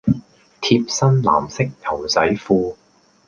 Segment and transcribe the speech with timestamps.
[0.61, 2.75] 貼身藍色牛仔褲